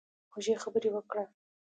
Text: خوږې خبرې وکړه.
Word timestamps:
خوږې 0.31 0.55
خبرې 0.63 0.89
وکړه. 0.93 1.25